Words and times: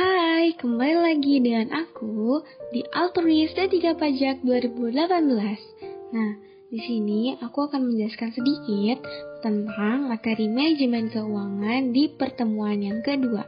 Hai, 0.00 0.56
kembali 0.56 0.96
lagi 0.96 1.44
dengan 1.44 1.76
aku 1.76 2.40
di 2.72 2.80
Altruis 2.88 3.52
D3 3.52 4.00
Pajak 4.00 4.40
2018. 4.48 4.96
Nah, 6.16 6.40
di 6.72 6.80
sini 6.80 7.36
aku 7.36 7.68
akan 7.68 7.84
menjelaskan 7.84 8.32
sedikit 8.32 9.04
tentang 9.44 10.08
materi 10.08 10.48
manajemen 10.48 11.12
keuangan 11.12 11.92
di 11.92 12.08
pertemuan 12.16 12.80
yang 12.80 13.04
kedua. 13.04 13.44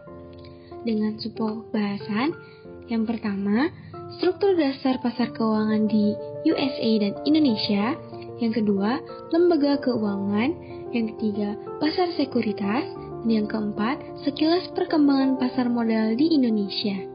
Dengan 0.84 1.16
sebuah 1.16 1.72
bahasan, 1.72 2.36
yang 2.84 3.08
pertama, 3.08 3.72
struktur 4.20 4.52
dasar 4.52 5.00
pasar 5.00 5.32
keuangan 5.32 5.88
di 5.88 6.12
USA 6.52 6.90
dan 7.00 7.16
Indonesia. 7.24 7.96
Yang 8.44 8.60
kedua, 8.60 9.00
lembaga 9.32 9.80
keuangan. 9.80 10.52
Yang 10.92 11.16
ketiga, 11.16 11.56
pasar 11.80 12.12
sekuritas. 12.12 13.01
Yang 13.22 13.54
keempat, 13.54 14.02
sekilas 14.26 14.74
perkembangan 14.74 15.38
pasar 15.38 15.70
modal 15.70 16.18
di 16.18 16.34
Indonesia. 16.34 17.06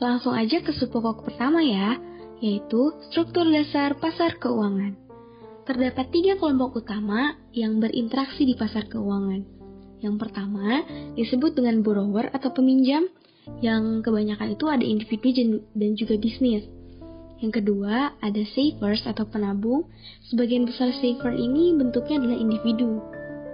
Langsung 0.00 0.32
aja 0.32 0.64
ke 0.64 0.72
subpokok 0.72 1.28
pertama 1.28 1.60
ya, 1.60 2.00
yaitu 2.40 2.96
struktur 3.12 3.44
dasar 3.52 4.00
pasar 4.00 4.40
keuangan. 4.40 4.96
Terdapat 5.68 6.08
tiga 6.10 6.40
kelompok 6.40 6.82
utama 6.82 7.36
yang 7.52 7.78
berinteraksi 7.78 8.48
di 8.48 8.56
pasar 8.56 8.88
keuangan. 8.88 9.44
Yang 10.02 10.16
pertama 10.18 10.82
disebut 11.14 11.54
dengan 11.54 11.84
borrower 11.84 12.32
atau 12.34 12.50
peminjam, 12.50 13.06
yang 13.62 14.00
kebanyakan 14.00 14.58
itu 14.58 14.66
ada 14.66 14.82
individu 14.82 15.62
dan 15.76 15.94
juga 15.94 16.16
bisnis. 16.18 16.66
Yang 17.42 17.58
kedua, 17.58 18.14
ada 18.22 18.42
savers 18.54 19.02
atau 19.02 19.26
penabung. 19.26 19.90
Sebagian 20.30 20.62
besar 20.62 20.94
saver 20.94 21.34
ini 21.34 21.74
bentuknya 21.74 22.22
adalah 22.22 22.38
individu. 22.38 23.02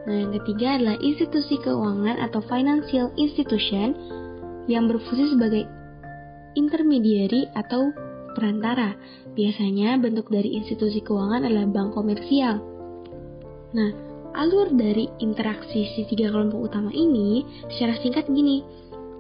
Nah, 0.05 0.17
yang 0.25 0.33
ketiga 0.37 0.77
adalah 0.77 0.97
institusi 1.01 1.57
keuangan 1.65 2.21
atau 2.21 2.45
financial 2.45 3.09
institution 3.17 3.97
yang 4.69 4.93
berfungsi 4.93 5.33
sebagai 5.33 5.65
intermediary 6.53 7.49
atau 7.57 7.89
perantara. 8.37 8.93
Biasanya 9.33 9.97
bentuk 9.97 10.29
dari 10.29 10.61
institusi 10.61 11.01
keuangan 11.01 11.49
adalah 11.49 11.65
bank 11.73 11.97
komersial. 11.97 12.61
Nah, 13.73 13.91
alur 14.37 14.69
dari 14.69 15.09
interaksi 15.25 15.89
si 15.97 16.05
tiga 16.13 16.29
kelompok 16.29 16.69
utama 16.69 16.93
ini 16.93 17.41
secara 17.73 17.97
singkat 18.05 18.29
gini. 18.29 18.61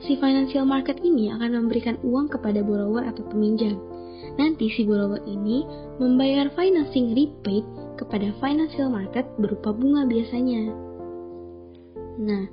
Si 0.05 0.15
financial 0.15 0.63
market 0.63 1.01
ini 1.01 1.33
akan 1.33 1.65
memberikan 1.65 1.97
uang 2.05 2.31
kepada 2.31 2.61
borrower 2.63 3.03
atau 3.09 3.25
peminjam. 3.27 3.98
Nanti 4.39 4.71
si 4.71 4.87
borrower 4.87 5.23
ini 5.27 5.67
membayar 5.99 6.47
financing 6.55 7.17
rebate 7.17 7.67
kepada 7.99 8.31
financial 8.39 8.89
market 8.89 9.27
berupa 9.37 9.75
bunga 9.75 10.07
biasanya. 10.07 10.71
Nah, 12.19 12.45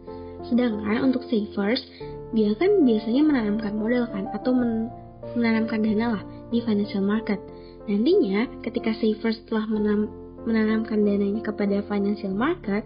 sedangkan 0.49 1.05
untuk 1.05 1.25
savers, 1.30 1.86
dia 2.33 2.58
kan 2.58 2.81
biasanya 2.81 3.21
menanamkan 3.21 3.73
modal 3.77 4.09
kan 4.09 4.25
atau 4.33 4.52
men 4.53 4.89
menanamkan 5.33 5.81
dana 5.81 6.17
lah 6.17 6.23
di 6.49 6.61
financial 6.61 7.02
market. 7.02 7.41
Nantinya 7.86 8.49
ketika 8.66 8.93
savers 8.97 9.41
telah 9.45 9.66
menanam, 9.69 10.09
menanamkan 10.45 11.05
dananya 11.05 11.41
kepada 11.45 11.86
financial 11.86 12.33
market, 12.33 12.86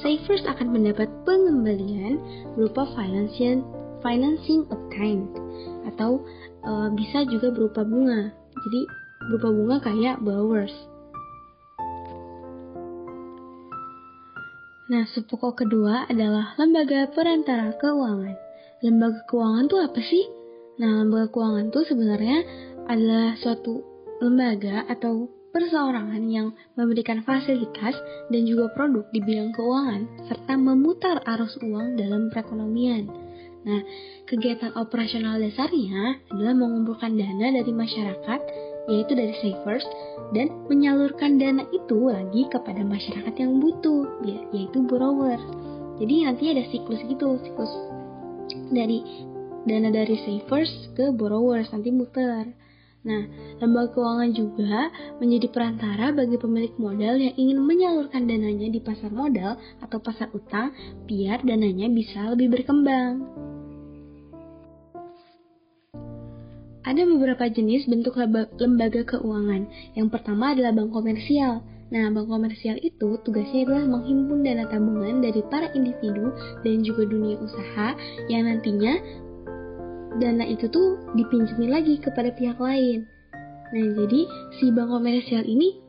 savers 0.00 0.44
akan 0.44 0.72
mendapat 0.72 1.08
pengembalian 1.24 2.20
berupa 2.56 2.88
financial 2.92 3.64
financing 4.04 4.68
kind 4.92 5.24
atau 5.86 6.24
e, 6.64 6.70
bisa 6.96 7.22
juga 7.28 7.52
berupa 7.52 7.84
bunga. 7.84 8.32
Jadi 8.54 8.80
berupa 9.28 9.48
bunga 9.52 9.76
kayak 9.80 10.20
borrowers. 10.24 10.74
Nah, 14.84 15.08
subpokok 15.08 15.64
kedua 15.64 16.04
adalah 16.12 16.52
lembaga 16.60 17.08
perantara 17.08 17.72
keuangan. 17.80 18.36
Lembaga 18.84 19.24
keuangan 19.24 19.64
itu 19.64 19.76
apa 19.80 20.00
sih? 20.04 20.24
Nah, 20.76 21.00
lembaga 21.00 21.32
keuangan 21.32 21.72
itu 21.72 21.80
sebenarnya 21.88 22.38
adalah 22.84 23.32
suatu 23.40 23.80
lembaga 24.20 24.84
atau 24.92 25.32
perseorangan 25.54 26.22
yang 26.28 26.50
memberikan 26.74 27.22
fasilitas 27.22 27.94
dan 28.28 28.42
juga 28.42 28.74
produk 28.74 29.06
di 29.14 29.22
bidang 29.22 29.54
keuangan 29.54 30.04
serta 30.26 30.52
memutar 30.58 31.22
arus 31.22 31.54
uang 31.62 31.94
dalam 31.96 32.28
perekonomian. 32.28 33.23
Nah, 33.64 33.80
kegiatan 34.28 34.76
operasional 34.76 35.40
dasarnya 35.40 36.20
adalah 36.28 36.52
mengumpulkan 36.52 37.16
dana 37.16 37.48
dari 37.48 37.72
masyarakat, 37.72 38.40
yaitu 38.92 39.12
dari 39.16 39.32
savers, 39.40 39.88
dan 40.36 40.52
menyalurkan 40.68 41.40
dana 41.40 41.64
itu 41.72 41.96
lagi 41.96 42.44
kepada 42.52 42.84
masyarakat 42.84 43.34
yang 43.40 43.64
butuh, 43.64 44.20
yaitu 44.52 44.84
borrowers. 44.84 45.40
Jadi 45.96 46.28
nanti 46.28 46.44
ada 46.52 46.64
siklus 46.68 47.00
gitu, 47.08 47.40
siklus 47.40 47.72
dari 48.68 49.00
dana 49.64 49.88
dari 49.88 50.16
savers 50.20 50.92
ke 50.92 51.08
borrowers 51.16 51.72
nanti 51.72 51.88
muter. 51.88 52.52
Nah, 53.04 53.20
lembaga 53.60 54.00
keuangan 54.00 54.32
juga 54.32 54.88
menjadi 55.20 55.52
perantara 55.52 56.08
bagi 56.16 56.40
pemilik 56.40 56.72
modal 56.80 57.20
yang 57.20 57.36
ingin 57.36 57.60
menyalurkan 57.60 58.24
dananya 58.24 58.72
di 58.72 58.80
pasar 58.80 59.12
modal 59.12 59.60
atau 59.84 60.00
pasar 60.00 60.32
utang 60.32 60.72
biar 61.04 61.44
dananya 61.44 61.92
bisa 61.92 62.32
lebih 62.32 62.56
berkembang. 62.56 63.44
Ada 66.84 67.08
beberapa 67.08 67.48
jenis 67.48 67.88
bentuk 67.88 68.20
lembaga 68.60 69.00
keuangan. 69.08 69.64
Yang 69.96 70.08
pertama 70.12 70.52
adalah 70.52 70.76
bank 70.76 70.92
komersial. 70.92 71.64
Nah, 71.88 72.12
bank 72.12 72.28
komersial 72.28 72.76
itu 72.84 73.16
tugasnya 73.24 73.64
adalah 73.64 73.88
menghimpun 73.88 74.44
dana 74.44 74.68
tabungan 74.68 75.24
dari 75.24 75.40
para 75.48 75.72
individu 75.72 76.28
dan 76.60 76.84
juga 76.84 77.08
dunia 77.08 77.40
usaha 77.40 77.96
yang 78.28 78.44
nantinya 78.44 79.00
dana 80.20 80.44
itu 80.44 80.68
tuh 80.68 81.00
dipinjemin 81.16 81.72
lagi 81.72 81.96
kepada 81.96 82.28
pihak 82.36 82.60
lain. 82.60 83.08
Nah, 83.72 83.86
jadi 84.04 84.20
si 84.60 84.68
bank 84.68 84.92
komersial 84.92 85.48
ini 85.48 85.80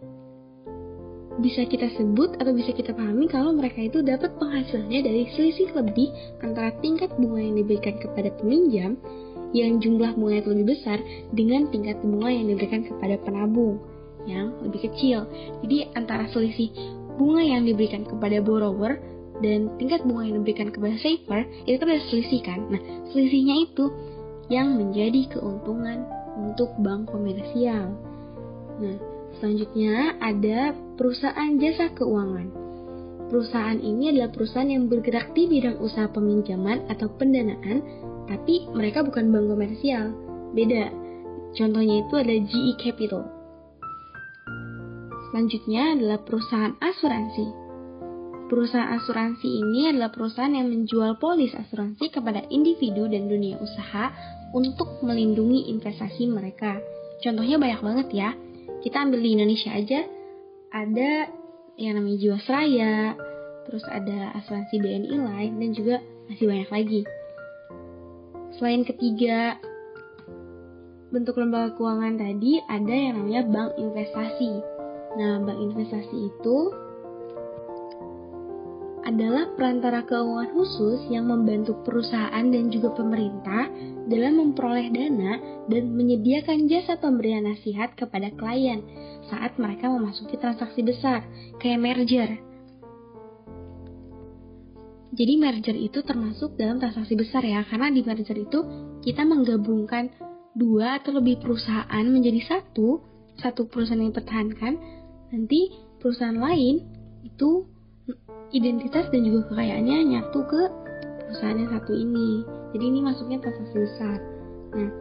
bisa 1.43 1.67
kita 1.67 1.91
sebut 1.99 2.39
atau 2.39 2.55
bisa 2.55 2.71
kita 2.71 2.95
pahami 2.95 3.27
kalau 3.27 3.51
mereka 3.51 3.83
itu 3.83 3.99
dapat 3.99 4.31
penghasilannya 4.39 5.03
dari 5.03 5.23
selisih 5.35 5.75
lebih 5.75 6.07
antara 6.39 6.71
tingkat 6.79 7.11
bunga 7.19 7.43
yang 7.43 7.59
diberikan 7.59 7.99
kepada 7.99 8.31
peminjam 8.39 8.95
yang 9.55 9.79
jumlah 9.79 10.19
bunganya 10.19 10.43
lebih 10.51 10.75
besar 10.75 10.99
dengan 11.31 11.71
tingkat 11.71 12.03
bunga 12.03 12.27
yang 12.27 12.51
diberikan 12.51 12.83
kepada 12.83 13.15
penabung 13.23 13.79
yang 14.27 14.51
lebih 14.59 14.91
kecil. 14.91 15.23
Jadi 15.63 15.87
antara 15.95 16.27
selisih 16.35 16.75
bunga 17.15 17.39
yang 17.39 17.63
diberikan 17.63 18.03
kepada 18.03 18.43
borrower 18.43 18.99
dan 19.39 19.71
tingkat 19.79 20.03
bunga 20.03 20.27
yang 20.27 20.43
diberikan 20.43 20.69
kepada 20.75 20.95
saver 20.99 21.47
itu 21.63 21.77
kan 21.79 21.87
ada 21.87 22.03
selisih 22.11 22.41
kan. 22.43 22.59
Nah, 22.67 22.81
selisihnya 23.15 23.55
itu 23.63 23.85
yang 24.51 24.75
menjadi 24.75 25.39
keuntungan 25.39 26.03
untuk 26.35 26.75
bank 26.83 27.07
komersial. 27.07 27.95
Nah, 28.75 28.97
selanjutnya 29.39 30.19
ada 30.19 30.75
perusahaan 30.99 31.55
jasa 31.55 31.95
keuangan. 31.95 32.64
Perusahaan 33.25 33.81
ini 33.81 34.13
adalah 34.13 34.29
perusahaan 34.29 34.69
yang 34.69 34.85
bergerak 34.85 35.33
di 35.33 35.49
bidang 35.49 35.81
usaha 35.81 36.05
peminjaman 36.13 36.85
atau 36.93 37.09
pendanaan, 37.17 37.81
tapi 38.29 38.69
mereka 38.69 39.01
bukan 39.01 39.33
bank 39.33 39.49
komersial. 39.49 40.13
Beda. 40.53 40.93
Contohnya 41.57 42.05
itu 42.05 42.13
ada 42.19 42.35
GE 42.35 42.73
Capital. 42.77 43.23
Selanjutnya 45.31 45.97
adalah 45.97 46.19
perusahaan 46.21 46.73
asuransi. 46.79 47.47
Perusahaan 48.45 48.93
asuransi 48.93 49.49
ini 49.49 49.89
adalah 49.89 50.13
perusahaan 50.13 50.53
yang 50.53 50.69
menjual 50.69 51.17
polis 51.17 51.49
asuransi 51.57 52.13
kepada 52.13 52.45
individu 52.53 53.09
dan 53.09 53.25
dunia 53.25 53.57
usaha 53.57 54.13
untuk 54.53 55.01
melindungi 55.01 55.73
investasi 55.73 56.29
mereka. 56.29 56.77
Contohnya 57.25 57.57
banyak 57.57 57.81
banget 57.81 58.07
ya. 58.13 58.29
Kita 58.85 59.01
ambil 59.01 59.25
di 59.25 59.29
Indonesia 59.33 59.73
aja, 59.73 60.05
ada 60.69 61.25
yang 61.75 61.99
namanya 61.99 62.17
Jiwasraya, 62.19 63.15
terus 63.67 63.83
ada 63.91 64.31
asuransi 64.39 64.79
BNI 64.79 65.15
lain 65.19 65.51
dan 65.59 65.69
juga 65.75 65.95
masih 66.31 66.45
banyak 66.47 66.69
lagi. 66.71 67.01
Selain 68.55 68.87
ketiga 68.87 69.59
bentuk 71.11 71.39
lembaga 71.39 71.75
keuangan 71.75 72.19
tadi 72.19 72.59
ada 72.71 72.91
yang 72.91 73.19
namanya 73.19 73.41
bank 73.47 73.71
investasi. 73.79 74.63
Nah, 75.15 75.39
bank 75.43 75.59
investasi 75.59 76.31
itu 76.31 76.57
adalah 79.05 79.53
perantara 79.53 80.01
keuangan 80.01 80.49
khusus 80.57 81.05
yang 81.13 81.29
membantu 81.29 81.77
perusahaan 81.85 82.41
dan 82.41 82.73
juga 82.73 82.89
pemerintah 82.97 83.69
dalam 84.09 84.41
memperoleh 84.41 84.89
dana 84.89 85.37
dan 85.69 85.93
menyediakan 85.93 86.65
jasa 86.65 86.97
pemberian 86.97 87.45
nasihat 87.45 87.93
kepada 87.93 88.33
klien 88.33 88.81
saat 89.29 89.57
mereka 89.61 89.93
memasuki 89.93 90.41
transaksi 90.41 90.81
besar, 90.81 91.21
kayak 91.61 91.81
merger. 91.81 92.29
Jadi 95.15 95.33
merger 95.39 95.77
itu 95.77 96.01
termasuk 96.03 96.57
dalam 96.59 96.81
transaksi 96.81 97.13
besar 97.13 97.45
ya, 97.45 97.61
karena 97.69 97.93
di 97.93 98.01
merger 98.01 98.35
itu 98.35 98.59
kita 99.05 99.21
menggabungkan 99.21 100.11
dua 100.57 100.97
atau 100.99 101.13
lebih 101.15 101.39
perusahaan 101.45 102.05
menjadi 102.09 102.41
satu, 102.45 103.05
satu 103.37 103.69
perusahaan 103.69 104.01
yang 104.01 104.11
dipertahankan, 104.11 104.73
nanti 105.29 105.71
perusahaan 106.01 106.35
lain 106.35 106.83
itu 107.23 107.74
identitas 108.55 109.09
dan 109.11 109.21
juga 109.25 109.51
kekayaannya 109.51 109.97
nyatu 110.15 110.39
ke 110.47 110.61
perusahaan 111.25 111.59
yang 111.59 111.71
satu 111.73 111.91
ini. 111.91 112.29
Jadi 112.71 112.83
ini 112.85 112.99
masuknya 113.01 113.37
transaksi 113.41 113.77
besar. 113.81 114.17
Nah, 114.75 114.91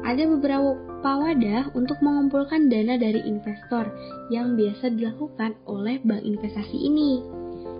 ada 0.00 0.22
beberapa 0.32 0.72
wadah 1.04 1.72
untuk 1.76 1.98
mengumpulkan 2.00 2.72
dana 2.72 2.96
dari 2.96 3.20
investor 3.24 3.90
yang 4.32 4.56
biasa 4.56 4.96
dilakukan 4.96 5.56
oleh 5.68 6.00
bank 6.04 6.24
investasi 6.24 6.76
ini. 6.76 7.20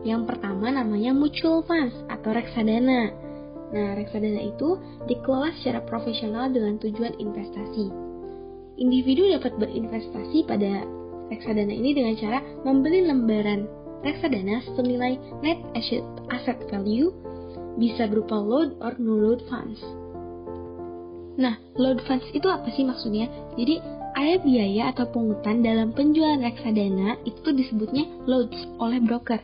Yang 0.04 0.32
pertama 0.32 0.72
namanya 0.72 1.12
mutual 1.12 1.60
funds 1.64 1.96
atau 2.08 2.32
reksadana. 2.32 3.12
Nah, 3.70 3.94
reksadana 3.94 4.40
itu 4.42 4.80
dikelola 5.06 5.54
secara 5.60 5.84
profesional 5.86 6.50
dengan 6.50 6.80
tujuan 6.80 7.14
investasi. 7.20 7.86
Individu 8.80 9.28
dapat 9.36 9.60
berinvestasi 9.60 10.48
pada 10.48 10.88
reksadana 11.28 11.70
ini 11.70 11.94
dengan 11.94 12.16
cara 12.16 12.42
membeli 12.64 13.06
lembaran 13.06 13.68
reksadana 14.00 14.64
senilai 14.76 15.20
net 15.44 15.60
asset 16.30 16.58
value 16.72 17.12
bisa 17.76 18.08
berupa 18.08 18.36
load 18.36 18.76
or 18.80 18.96
no 19.00 19.16
load 19.16 19.40
funds. 19.48 19.80
Nah, 21.40 21.56
load 21.80 22.04
funds 22.04 22.26
itu 22.36 22.44
apa 22.50 22.68
sih 22.74 22.84
maksudnya? 22.84 23.30
Jadi, 23.56 23.80
ada 24.12 24.42
biaya 24.42 24.90
atau 24.92 25.08
pungutan 25.08 25.62
dalam 25.64 25.94
penjualan 25.94 26.42
reksadana 26.42 27.16
itu 27.24 27.48
disebutnya 27.54 28.04
loads 28.28 28.58
oleh 28.76 29.00
broker. 29.00 29.40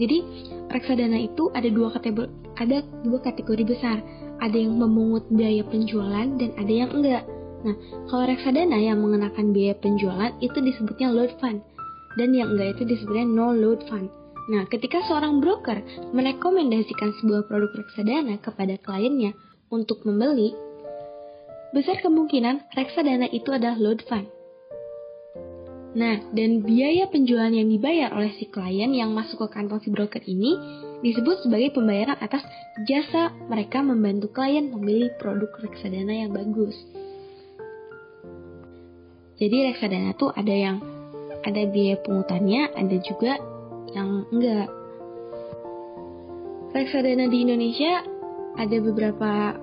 Jadi, 0.00 0.24
reksadana 0.72 1.20
itu 1.20 1.52
ada 1.54 1.68
dua 1.70 1.94
kategori 1.94 2.30
ada 2.56 2.82
dua 3.04 3.20
kategori 3.22 3.62
besar. 3.62 4.00
Ada 4.36 4.56
yang 4.56 4.76
memungut 4.76 5.24
biaya 5.32 5.64
penjualan 5.64 6.28
dan 6.36 6.50
ada 6.58 6.72
yang 6.72 6.90
enggak. 6.92 7.24
Nah, 7.64 7.76
kalau 8.10 8.24
reksadana 8.28 8.76
yang 8.76 9.00
mengenakan 9.00 9.54
biaya 9.54 9.78
penjualan 9.78 10.32
itu 10.42 10.58
disebutnya 10.60 11.12
load 11.12 11.32
fund 11.40 11.62
dan 12.16 12.32
yang 12.32 12.56
enggak 12.56 12.80
itu 12.80 12.96
disebutnya 12.96 13.24
no 13.28 13.52
load 13.52 13.84
fund. 13.88 14.08
Nah, 14.46 14.62
ketika 14.70 15.02
seorang 15.04 15.42
broker 15.42 15.82
merekomendasikan 16.14 17.12
sebuah 17.20 17.50
produk 17.50 17.70
reksadana 17.82 18.38
kepada 18.38 18.78
kliennya 18.78 19.34
untuk 19.74 20.06
membeli, 20.06 20.54
besar 21.74 21.98
kemungkinan 21.98 22.72
reksadana 22.72 23.26
itu 23.34 23.50
adalah 23.50 23.76
load 23.76 24.00
fund. 24.06 24.30
Nah, 25.96 26.20
dan 26.36 26.60
biaya 26.60 27.08
penjualan 27.08 27.48
yang 27.48 27.72
dibayar 27.72 28.12
oleh 28.12 28.28
si 28.36 28.44
klien 28.52 28.92
yang 28.92 29.16
masuk 29.16 29.48
ke 29.48 29.56
kantong 29.56 29.80
si 29.80 29.88
broker 29.88 30.20
ini 30.28 30.52
disebut 31.00 31.48
sebagai 31.48 31.72
pembayaran 31.72 32.20
atas 32.20 32.44
jasa 32.84 33.32
mereka 33.48 33.80
membantu 33.80 34.28
klien 34.28 34.68
memilih 34.68 35.08
produk 35.16 35.48
reksadana 35.56 36.12
yang 36.12 36.36
bagus. 36.36 36.76
Jadi 39.40 39.72
reksadana 39.72 40.12
tuh 40.16 40.32
ada 40.36 40.52
yang 40.52 40.95
ada 41.46 41.62
biaya 41.70 41.96
pungutannya, 42.02 42.74
ada 42.74 42.96
juga 43.06 43.38
yang 43.94 44.26
enggak. 44.34 44.66
Reksadana 46.74 47.30
di 47.30 47.38
Indonesia 47.46 48.02
ada 48.58 48.76
beberapa 48.82 49.54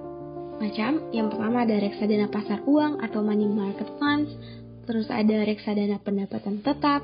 macam. 0.63 1.03
Yang 1.12 1.27
pertama 1.35 1.57
ada 1.68 1.75
reksadana 1.77 2.27
pasar 2.31 2.63
uang 2.63 3.03
atau 3.03 3.19
money 3.19 3.45
market 3.51 3.89
funds, 4.00 4.31
terus 4.88 5.12
ada 5.12 5.44
reksadana 5.44 6.00
pendapatan 6.00 6.63
tetap, 6.63 7.03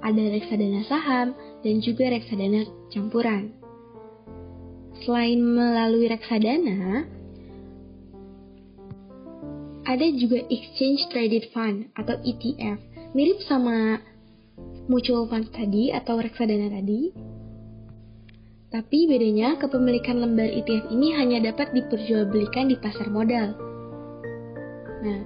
ada 0.00 0.22
reksadana 0.30 0.86
saham, 0.86 1.34
dan 1.66 1.74
juga 1.82 2.08
reksadana 2.08 2.64
campuran. 2.94 3.52
Selain 5.02 5.40
melalui 5.40 6.06
reksadana, 6.12 7.08
ada 9.88 10.06
juga 10.14 10.44
exchange 10.52 11.08
traded 11.10 11.50
fund 11.50 11.88
atau 11.98 12.14
ETF, 12.22 12.78
mirip 13.16 13.42
sama 13.48 13.98
mutual 14.90 15.30
funds 15.30 15.54
tadi 15.54 15.94
atau 15.94 16.18
reksadana 16.18 16.66
tadi. 16.66 17.14
Tapi 18.74 19.06
bedanya 19.06 19.54
kepemilikan 19.54 20.18
lembar 20.18 20.50
ETF 20.50 20.90
ini 20.90 21.14
hanya 21.14 21.38
dapat 21.54 21.70
diperjualbelikan 21.70 22.66
di 22.70 22.76
pasar 22.78 23.06
modal. 23.06 23.54
Nah, 25.06 25.20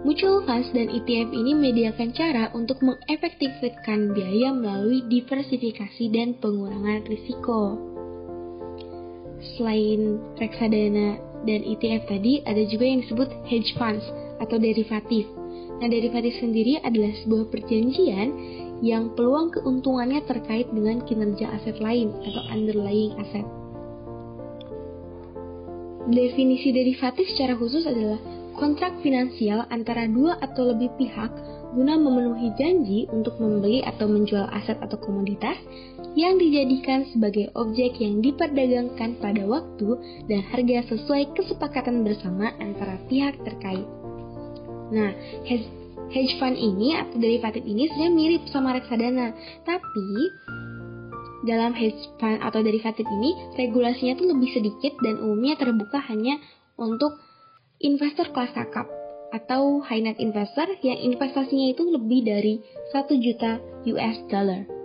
mutual 0.00 0.44
funds 0.48 0.72
dan 0.72 0.88
ETF 0.88 1.28
ini 1.28 1.52
mediakan 1.52 2.16
cara 2.16 2.48
untuk 2.56 2.80
mengefektifkan 2.80 4.16
biaya 4.16 4.52
melalui 4.56 5.04
diversifikasi 5.12 6.04
dan 6.08 6.36
pengurangan 6.40 7.04
risiko. 7.04 7.76
Selain 9.56 10.20
reksadana 10.40 11.20
dan 11.44 11.60
ETF 11.64 12.12
tadi, 12.12 12.40
ada 12.48 12.64
juga 12.64 12.84
yang 12.88 13.04
disebut 13.04 13.28
hedge 13.44 13.76
funds 13.76 14.04
atau 14.40 14.56
derivatif. 14.56 15.28
Nah, 15.80 15.88
derivatif 15.92 16.40
sendiri 16.40 16.80
adalah 16.80 17.12
sebuah 17.24 17.52
perjanjian 17.52 18.28
yang 18.84 19.12
peluang 19.16 19.52
keuntungannya 19.52 20.24
terkait 20.28 20.68
dengan 20.68 21.00
kinerja 21.04 21.48
aset 21.56 21.80
lain 21.80 22.12
atau 22.24 22.42
underlying 22.52 23.16
aset. 23.20 23.46
Definisi 26.06 26.70
derivatif 26.70 27.26
secara 27.34 27.58
khusus 27.58 27.82
adalah 27.82 28.20
kontrak 28.56 28.94
finansial 29.02 29.66
antara 29.68 30.06
dua 30.06 30.38
atau 30.38 30.70
lebih 30.70 30.94
pihak 30.96 31.32
guna 31.76 31.98
memenuhi 32.00 32.56
janji 32.56 33.04
untuk 33.12 33.36
membeli 33.36 33.84
atau 33.84 34.08
menjual 34.08 34.48
aset 34.48 34.80
atau 34.80 34.96
komoditas 34.96 35.60
yang 36.16 36.40
dijadikan 36.40 37.04
sebagai 37.12 37.52
objek 37.52 38.00
yang 38.00 38.24
diperdagangkan 38.24 39.20
pada 39.20 39.44
waktu 39.44 40.00
dan 40.24 40.40
harga 40.48 40.96
sesuai 40.96 41.36
kesepakatan 41.36 42.00
bersama 42.00 42.56
antara 42.56 42.96
pihak 43.12 43.36
terkait. 43.44 43.84
Nah, 44.88 45.12
hedge 46.12 46.38
fund 46.38 46.56
ini 46.58 46.94
atau 46.98 47.16
derivatif 47.18 47.62
ini 47.66 47.90
sebenarnya 47.90 48.12
mirip 48.14 48.42
sama 48.50 48.74
reksadana, 48.76 49.34
tapi 49.66 50.08
dalam 51.46 51.72
hedge 51.72 51.98
fund 52.18 52.42
atau 52.42 52.60
derivatif 52.62 53.06
ini 53.06 53.34
regulasinya 53.54 54.18
tuh 54.18 54.28
lebih 54.34 54.50
sedikit 54.50 54.92
dan 55.02 55.22
umumnya 55.22 55.54
terbuka 55.58 56.02
hanya 56.10 56.38
untuk 56.76 57.14
investor 57.80 58.32
kelas 58.32 58.52
kakap 58.56 58.88
atau 59.34 59.82
high 59.82 60.02
net 60.02 60.16
investor 60.22 60.66
yang 60.80 60.96
investasinya 60.96 61.74
itu 61.74 61.82
lebih 61.86 62.24
dari 62.24 62.54
1 62.94 63.10
juta 63.20 63.58
US 63.90 64.18
dollar. 64.30 64.76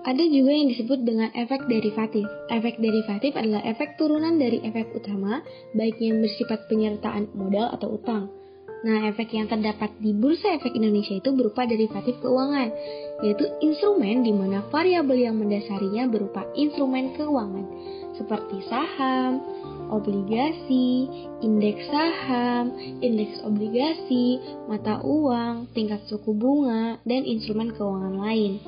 Ada 0.00 0.24
juga 0.32 0.48
yang 0.56 0.72
disebut 0.72 1.04
dengan 1.04 1.28
efek 1.36 1.68
derivatif. 1.68 2.24
Efek 2.48 2.80
derivatif 2.80 3.36
adalah 3.36 3.60
efek 3.68 4.00
turunan 4.00 4.40
dari 4.40 4.64
efek 4.64 4.96
utama, 4.96 5.44
baik 5.76 6.00
yang 6.00 6.24
bersifat 6.24 6.64
penyertaan 6.72 7.28
modal 7.36 7.68
atau 7.68 8.00
utang. 8.00 8.32
Nah, 8.80 9.12
efek 9.12 9.36
yang 9.36 9.44
terdapat 9.44 9.92
di 10.00 10.16
Bursa 10.16 10.56
Efek 10.56 10.72
Indonesia 10.72 11.12
itu 11.12 11.28
berupa 11.36 11.68
derivatif 11.68 12.16
keuangan, 12.24 12.72
yaitu 13.20 13.44
instrumen 13.60 14.24
di 14.24 14.32
mana 14.32 14.64
variabel 14.72 15.20
yang 15.20 15.36
mendasarinya 15.36 16.08
berupa 16.08 16.48
instrumen 16.56 17.12
keuangan, 17.12 17.68
seperti 18.16 18.64
saham, 18.72 19.44
obligasi, 19.92 21.12
indeks 21.44 21.92
saham, 21.92 22.72
indeks 23.04 23.44
obligasi, 23.44 24.40
mata 24.64 25.04
uang, 25.04 25.68
tingkat 25.76 26.00
suku 26.08 26.32
bunga, 26.32 27.04
dan 27.04 27.28
instrumen 27.28 27.76
keuangan 27.76 28.16
lain. 28.16 28.64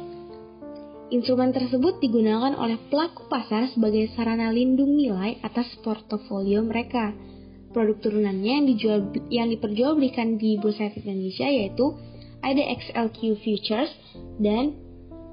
Instrumen 1.09 1.57
tersebut 1.57 2.05
digunakan 2.05 2.53
oleh 2.53 2.77
pelaku 2.93 3.33
pasar 3.33 3.73
sebagai 3.73 4.13
sarana 4.13 4.53
lindung 4.53 4.93
nilai 4.93 5.41
atas 5.41 5.73
portofolio 5.81 6.61
mereka 6.61 7.32
produk 7.73 7.99
turunannya 7.99 8.53
yang 8.63 8.67
dijual 8.69 8.99
yang 9.33 9.49
diperjualbelikan 9.51 10.37
di 10.37 10.61
Bursa 10.61 10.93
Efek 10.93 11.09
Indonesia 11.09 11.49
yaitu 11.49 11.97
IDXLQ 12.45 13.19
Futures 13.43 13.93
dan 14.39 14.77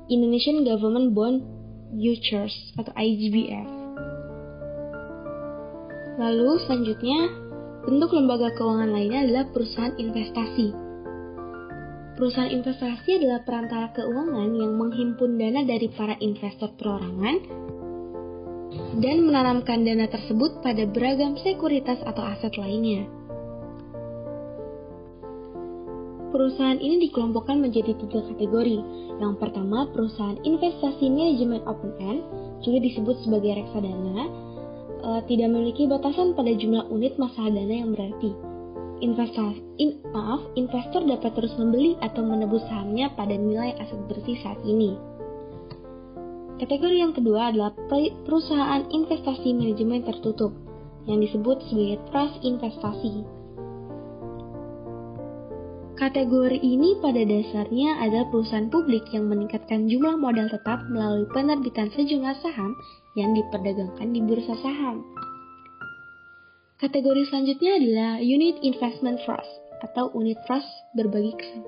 Indonesian 0.10 0.65
Government 0.65 1.13
Bond 1.13 1.46
Futures 1.93 2.53
atau 2.77 2.93
IGBF. 2.98 3.67
Lalu 6.19 6.50
selanjutnya, 6.67 7.19
bentuk 7.88 8.12
lembaga 8.12 8.51
keuangan 8.60 8.91
lainnya 8.91 9.24
adalah 9.24 9.46
perusahaan 9.55 9.96
investasi. 9.96 10.75
Perusahaan 12.19 12.51
investasi 12.51 13.24
adalah 13.24 13.48
perantara 13.48 13.96
keuangan 13.96 14.51
yang 14.51 14.75
menghimpun 14.75 15.39
dana 15.39 15.63
dari 15.63 15.88
para 15.88 16.19
investor 16.19 16.75
perorangan 16.75 17.39
dan 19.00 19.26
menanamkan 19.26 19.82
dana 19.82 20.06
tersebut 20.06 20.62
pada 20.62 20.86
beragam 20.86 21.34
sekuritas 21.42 21.98
atau 22.06 22.22
aset 22.22 22.54
lainnya. 22.58 23.10
Perusahaan 26.30 26.78
ini 26.78 27.10
dikelompokkan 27.10 27.58
menjadi 27.58 27.98
tiga 27.98 28.22
kategori. 28.22 28.78
Yang 29.18 29.34
pertama, 29.42 29.90
perusahaan 29.90 30.38
investasi 30.46 31.10
manajemen 31.10 31.66
open 31.66 31.92
end, 31.98 32.22
juga 32.62 32.86
disebut 32.86 33.18
sebagai 33.26 33.58
reksadana, 33.58 34.30
e, 35.02 35.10
tidak 35.26 35.50
memiliki 35.50 35.90
batasan 35.90 36.38
pada 36.38 36.54
jumlah 36.54 36.86
unit 36.94 37.18
masa 37.18 37.50
dana 37.50 37.74
yang 37.74 37.98
berarti. 37.98 38.32
Investasi, 39.02 39.58
in, 39.82 40.06
maaf, 40.14 40.46
investor 40.54 41.02
dapat 41.02 41.34
terus 41.34 41.56
membeli 41.58 41.98
atau 41.98 42.22
menebus 42.22 42.62
sahamnya 42.70 43.10
pada 43.18 43.34
nilai 43.34 43.74
aset 43.82 44.00
bersih 44.06 44.38
saat 44.46 44.62
ini. 44.62 45.09
Kategori 46.60 46.96
yang 47.00 47.16
kedua 47.16 47.56
adalah 47.56 47.72
perusahaan 48.28 48.84
investasi 48.92 49.56
manajemen 49.56 50.04
tertutup 50.04 50.51
yang 51.08 51.24
disebut 51.24 51.63
sebagai 51.72 52.04
trust 52.12 52.36
investasi. 52.44 53.24
Kategori 55.96 56.60
ini 56.60 57.00
pada 57.00 57.24
dasarnya 57.24 58.04
adalah 58.04 58.28
perusahaan 58.28 58.68
publik 58.68 59.08
yang 59.12 59.32
meningkatkan 59.32 59.88
jumlah 59.88 60.20
modal 60.20 60.48
tetap 60.51 60.84
melalui 60.92 61.28
penerbitan 61.32 61.92
sejumlah 61.96 62.39
saham 62.44 62.72
yang 63.16 63.32
diperdagangkan 63.36 64.12
di 64.12 64.20
bursa 64.24 64.56
saham. 64.60 65.04
Kategori 66.80 67.28
selanjutnya 67.28 67.72
adalah 67.75 68.12
Unit 68.24 68.60
Investment 68.63 69.20
Trust 69.28 69.51
atau 69.84 70.12
unit 70.16 70.39
trust 70.48 70.68
berbagi 70.96 71.36
kesan. 71.36 71.63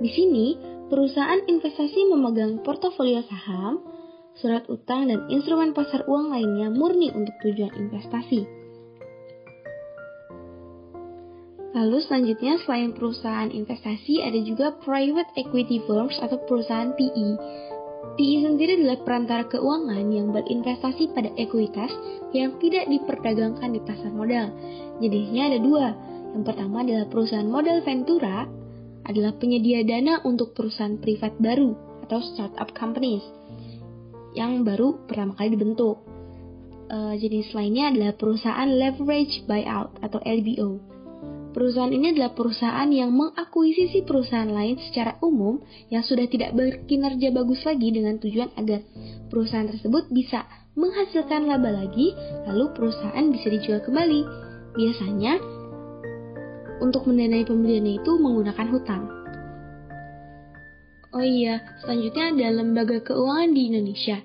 Di 0.00 0.08
sini, 0.16 0.56
perusahaan 0.90 1.38
investasi 1.46 2.10
memegang 2.10 2.66
portofolio 2.66 3.22
saham, 3.30 3.78
surat 4.34 4.66
utang, 4.66 5.06
dan 5.06 5.30
instrumen 5.30 5.70
pasar 5.70 6.02
uang 6.10 6.34
lainnya 6.34 6.66
murni 6.66 7.14
untuk 7.14 7.32
tujuan 7.46 7.70
investasi. 7.78 8.42
Lalu 11.70 12.02
selanjutnya 12.02 12.58
selain 12.66 12.90
perusahaan 12.90 13.46
investasi 13.46 14.26
ada 14.26 14.42
juga 14.42 14.74
private 14.82 15.30
equity 15.38 15.78
firms 15.86 16.18
atau 16.18 16.42
perusahaan 16.50 16.90
PE. 16.98 17.28
PE 18.18 18.36
sendiri 18.42 18.82
adalah 18.82 18.98
perantara 19.06 19.46
keuangan 19.46 20.10
yang 20.10 20.34
berinvestasi 20.34 21.14
pada 21.14 21.30
ekuitas 21.38 21.94
yang 22.34 22.58
tidak 22.58 22.90
diperdagangkan 22.90 23.70
di 23.70 23.80
pasar 23.86 24.10
modal. 24.10 24.50
Jenisnya 24.98 25.54
ada 25.54 25.58
dua. 25.62 25.86
Yang 26.34 26.44
pertama 26.50 26.82
adalah 26.82 27.06
perusahaan 27.06 27.46
modal 27.46 27.78
Ventura, 27.86 28.50
adalah 29.08 29.36
penyedia 29.36 29.84
dana 29.86 30.20
untuk 30.26 30.52
perusahaan 30.52 31.00
privat 31.00 31.36
baru 31.40 31.72
atau 32.06 32.20
startup 32.20 32.74
companies 32.74 33.22
yang 34.34 34.62
baru 34.62 34.98
pertama 35.06 35.34
kali 35.34 35.58
dibentuk. 35.58 36.06
Uh, 36.90 37.14
jenis 37.14 37.54
lainnya 37.54 37.94
adalah 37.94 38.12
perusahaan 38.18 38.66
leverage 38.66 39.46
buyout 39.46 39.94
atau 40.02 40.18
LBO. 40.26 40.82
Perusahaan 41.50 41.90
ini 41.90 42.14
adalah 42.14 42.30
perusahaan 42.34 42.86
yang 42.90 43.10
mengakuisisi 43.10 44.06
perusahaan 44.06 44.50
lain 44.50 44.78
secara 44.78 45.18
umum 45.18 45.58
yang 45.90 46.06
sudah 46.06 46.30
tidak 46.30 46.54
berkinerja 46.54 47.34
bagus 47.34 47.66
lagi 47.66 47.90
dengan 47.90 48.22
tujuan 48.22 48.54
agar 48.54 48.86
perusahaan 49.26 49.66
tersebut 49.66 50.06
bisa 50.14 50.46
menghasilkan 50.78 51.50
laba 51.50 51.74
lagi, 51.74 52.14
lalu 52.46 52.70
perusahaan 52.70 53.26
bisa 53.34 53.50
dijual 53.50 53.82
kembali. 53.82 54.22
Biasanya, 54.78 55.42
untuk 56.80 57.06
mendanai 57.06 57.44
pembeliannya 57.44 58.00
itu 58.00 58.12
menggunakan 58.16 58.66
hutang. 58.72 59.04
Oh 61.10 61.24
iya, 61.26 61.58
selanjutnya 61.82 62.24
ada 62.32 62.46
lembaga 62.62 63.02
keuangan 63.02 63.50
di 63.50 63.62
Indonesia 63.66 64.18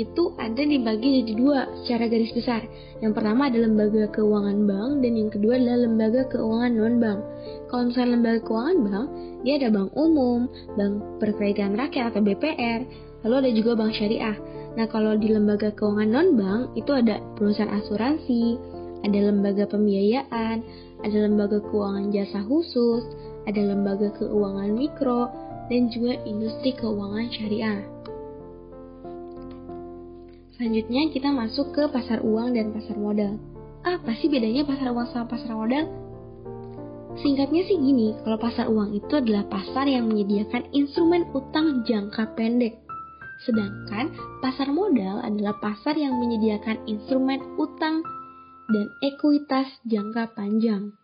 itu 0.00 0.32
ada 0.40 0.62
dibagi 0.64 1.20
jadi 1.20 1.32
dua 1.36 1.68
secara 1.84 2.08
garis 2.08 2.32
besar. 2.32 2.64
Yang 3.04 3.12
pertama 3.12 3.52
ada 3.52 3.58
lembaga 3.60 4.08
keuangan 4.08 4.64
bank 4.64 4.90
dan 5.04 5.12
yang 5.20 5.30
kedua 5.30 5.60
adalah 5.60 5.78
lembaga 5.84 6.22
keuangan 6.32 6.72
non 6.72 6.96
bank. 6.96 7.20
Kalau 7.68 7.82
misalnya 7.92 8.10
lembaga 8.16 8.40
keuangan 8.48 8.78
bank, 8.88 9.06
dia 9.44 9.54
ada 9.60 9.68
bank 9.68 9.90
umum, 9.92 10.40
bank 10.80 10.94
perkreditan 11.20 11.76
rakyat 11.76 12.04
atau 12.14 12.20
BPR, 12.24 12.80
lalu 13.26 13.34
ada 13.44 13.50
juga 13.52 13.70
bank 13.76 13.92
syariah. 13.92 14.36
Nah 14.72 14.86
kalau 14.88 15.12
di 15.20 15.28
lembaga 15.28 15.68
keuangan 15.76 16.08
non 16.08 16.28
bank 16.40 16.62
itu 16.72 16.90
ada 16.96 17.20
perusahaan 17.36 17.68
asuransi, 17.76 18.56
ada 19.04 19.18
lembaga 19.18 19.68
pembiayaan, 19.68 20.64
ada 21.02 21.18
lembaga 21.26 21.58
keuangan 21.58 22.14
jasa 22.14 22.40
khusus, 22.46 23.02
ada 23.46 23.58
lembaga 23.58 24.10
keuangan 24.16 24.70
mikro, 24.74 25.28
dan 25.66 25.90
juga 25.90 26.18
industri 26.26 26.74
keuangan 26.74 27.26
syariah. 27.30 27.82
Selanjutnya 30.58 31.10
kita 31.10 31.28
masuk 31.34 31.74
ke 31.74 31.82
pasar 31.90 32.22
uang 32.22 32.54
dan 32.54 32.70
pasar 32.70 32.94
modal. 32.94 33.34
Apa 33.82 34.14
sih 34.22 34.30
bedanya 34.30 34.62
pasar 34.62 34.94
uang 34.94 35.10
sama 35.10 35.26
pasar 35.26 35.58
modal? 35.58 35.90
Singkatnya 37.18 37.66
sih 37.66 37.76
gini, 37.76 38.14
kalau 38.22 38.38
pasar 38.38 38.70
uang 38.70 38.94
itu 38.96 39.10
adalah 39.18 39.44
pasar 39.50 39.84
yang 39.90 40.08
menyediakan 40.08 40.64
instrumen 40.70 41.26
utang 41.34 41.82
jangka 41.84 42.30
pendek. 42.38 42.78
Sedangkan 43.42 44.14
pasar 44.38 44.70
modal 44.70 45.18
adalah 45.20 45.58
pasar 45.58 45.98
yang 45.98 46.14
menyediakan 46.22 46.78
instrumen 46.86 47.42
utang 47.58 48.06
dan 48.72 48.88
ekuitas 49.04 49.68
jangka 49.84 50.32
panjang. 50.32 50.96